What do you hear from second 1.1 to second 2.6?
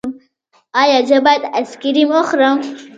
باید آیسکریم وخورم؟